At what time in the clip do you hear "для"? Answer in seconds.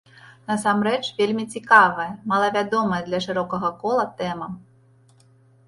3.11-3.19